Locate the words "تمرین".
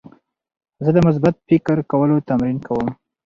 2.29-2.57